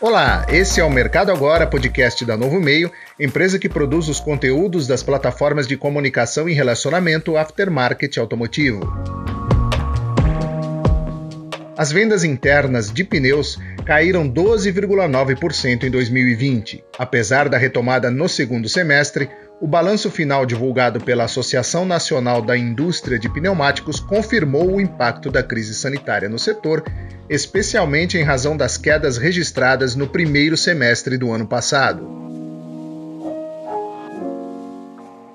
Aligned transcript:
Olá, 0.00 0.46
esse 0.48 0.80
é 0.80 0.84
o 0.84 0.90
Mercado 0.90 1.32
Agora, 1.32 1.66
podcast 1.66 2.24
da 2.24 2.36
Novo 2.36 2.60
Meio, 2.60 2.88
empresa 3.18 3.58
que 3.58 3.68
produz 3.68 4.06
os 4.06 4.20
conteúdos 4.20 4.86
das 4.86 5.02
plataformas 5.02 5.66
de 5.66 5.76
comunicação 5.76 6.48
e 6.48 6.52
relacionamento 6.52 7.36
aftermarket 7.36 8.16
automotivo. 8.16 8.78
As 11.76 11.90
vendas 11.90 12.22
internas 12.22 12.92
de 12.92 13.02
pneus 13.02 13.58
caíram 13.84 14.30
12,9% 14.30 15.82
em 15.82 15.90
2020. 15.90 16.84
Apesar 16.96 17.48
da 17.48 17.58
retomada 17.58 18.08
no 18.08 18.28
segundo 18.28 18.68
semestre, 18.68 19.28
o 19.60 19.66
balanço 19.66 20.10
final 20.10 20.46
divulgado 20.46 21.00
pela 21.00 21.24
Associação 21.24 21.84
Nacional 21.84 22.40
da 22.40 22.56
Indústria 22.56 23.18
de 23.18 23.28
Pneumáticos 23.28 23.98
confirmou 23.98 24.74
o 24.74 24.80
impacto 24.80 25.30
da 25.30 25.42
crise 25.42 25.74
sanitária 25.74 26.28
no 26.28 26.38
setor 26.38 26.84
especialmente 27.28 28.16
em 28.16 28.22
razão 28.22 28.56
das 28.56 28.76
quedas 28.78 29.18
registradas 29.18 29.94
no 29.94 30.08
primeiro 30.08 30.56
semestre 30.56 31.18
do 31.18 31.30
ano 31.30 31.46
passado. 31.46 32.08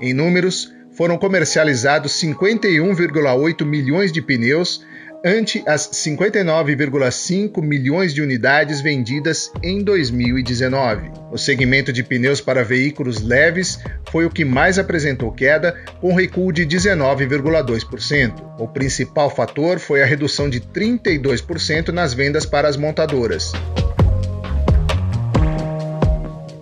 Em 0.01 0.13
números, 0.13 0.73
foram 0.93 1.17
comercializados 1.17 2.13
51,8 2.21 3.65
milhões 3.65 4.11
de 4.11 4.21
pneus, 4.21 4.85
ante 5.25 5.63
as 5.65 5.89
59,5 5.89 7.61
milhões 7.61 8.13
de 8.13 8.21
unidades 8.21 8.81
vendidas 8.81 9.49
em 9.63 9.81
2019. 9.81 11.11
O 11.31 11.37
segmento 11.37 11.93
de 11.93 12.03
pneus 12.03 12.41
para 12.41 12.63
veículos 12.63 13.21
leves 13.21 13.79
foi 14.11 14.25
o 14.25 14.29
que 14.29 14.43
mais 14.43 14.77
apresentou 14.77 15.31
queda, 15.31 15.77
com 16.01 16.13
recuo 16.13 16.51
de 16.51 16.65
19,2%. 16.65 18.33
O 18.59 18.67
principal 18.67 19.29
fator 19.29 19.79
foi 19.79 20.03
a 20.03 20.05
redução 20.05 20.49
de 20.49 20.59
32% 20.59 21.89
nas 21.89 22.13
vendas 22.13 22.45
para 22.45 22.67
as 22.67 22.75
montadoras. 22.75 23.53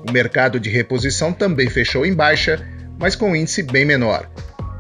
O 0.08 0.11
mercado 0.11 0.59
de 0.59 0.70
reposição 0.70 1.33
também 1.33 1.67
fechou 1.67 2.05
em 2.05 2.14
baixa, 2.14 2.64
mas 3.02 3.16
com 3.16 3.35
índice 3.35 3.63
bem 3.63 3.83
menor. 3.83 4.30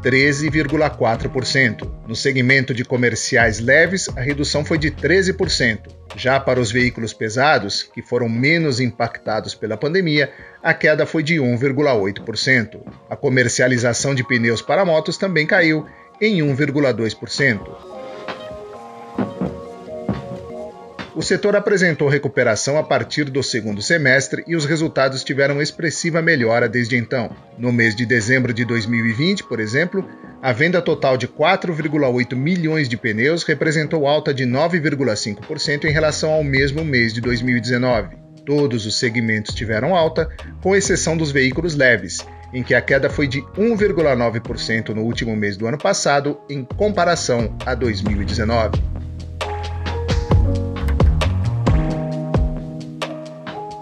13,4%. 0.03 1.89
No 2.07 2.15
segmento 2.15 2.73
de 2.73 2.85
comerciais 2.85 3.59
leves, 3.59 4.09
a 4.15 4.21
redução 4.21 4.63
foi 4.63 4.77
de 4.77 4.91
13%. 4.91 5.79
Já 6.15 6.39
para 6.39 6.59
os 6.59 6.71
veículos 6.71 7.13
pesados, 7.13 7.83
que 7.83 8.01
foram 8.01 8.29
menos 8.29 8.79
impactados 8.79 9.55
pela 9.55 9.77
pandemia, 9.77 10.31
a 10.61 10.73
queda 10.73 11.05
foi 11.05 11.23
de 11.23 11.35
1,8%. 11.35 12.81
A 13.09 13.15
comercialização 13.15 14.13
de 14.13 14.23
pneus 14.23 14.61
para 14.61 14.85
motos 14.85 15.17
também 15.17 15.47
caiu 15.47 15.85
em 16.19 16.39
1,2%. 16.39 18.00
O 21.13 21.21
setor 21.21 21.57
apresentou 21.57 22.07
recuperação 22.07 22.77
a 22.77 22.83
partir 22.83 23.25
do 23.25 23.43
segundo 23.43 23.81
semestre 23.81 24.45
e 24.47 24.55
os 24.55 24.63
resultados 24.63 25.25
tiveram 25.25 25.61
expressiva 25.61 26.21
melhora 26.21 26.69
desde 26.69 26.95
então. 26.95 27.35
No 27.57 27.69
mês 27.69 27.93
de 27.93 28.05
dezembro 28.05 28.53
de 28.53 28.63
2020, 28.63 29.43
por 29.43 29.59
exemplo, 29.59 30.07
a 30.41 30.53
venda 30.53 30.81
total 30.81 31.17
de 31.17 31.27
4,8 31.27 32.33
milhões 32.33 32.87
de 32.87 32.95
pneus 32.95 33.43
representou 33.43 34.07
alta 34.07 34.33
de 34.33 34.45
9,5% 34.45 35.83
em 35.83 35.91
relação 35.91 36.31
ao 36.31 36.45
mesmo 36.45 36.85
mês 36.85 37.13
de 37.13 37.19
2019. 37.19 38.15
Todos 38.45 38.85
os 38.85 38.97
segmentos 38.97 39.53
tiveram 39.53 39.93
alta, 39.93 40.29
com 40.63 40.73
exceção 40.73 41.17
dos 41.17 41.29
veículos 41.29 41.75
leves, 41.75 42.25
em 42.53 42.63
que 42.63 42.73
a 42.73 42.81
queda 42.81 43.09
foi 43.09 43.27
de 43.27 43.41
1,9% 43.57 44.89
no 44.89 45.01
último 45.01 45.35
mês 45.35 45.57
do 45.57 45.67
ano 45.67 45.77
passado, 45.77 46.39
em 46.49 46.63
comparação 46.63 47.53
a 47.65 47.75
2019. 47.75 48.91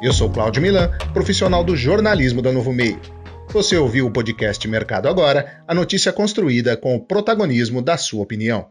Eu 0.01 0.13
sou 0.13 0.29
Cláudio 0.29 0.61
Milan, 0.61 0.89
profissional 1.13 1.61
do 1.61 1.75
jornalismo 1.75 2.41
da 2.41 2.53
Novo 2.53 2.71
Meio. 2.71 3.01
Você 3.49 3.75
ouviu 3.75 4.07
o 4.07 4.11
podcast 4.11 4.65
Mercado 4.65 5.09
Agora, 5.09 5.61
a 5.67 5.75
notícia 5.75 6.13
construída 6.13 6.77
com 6.77 6.95
o 6.95 7.01
protagonismo 7.01 7.81
da 7.81 7.97
sua 7.97 8.23
opinião. 8.23 8.69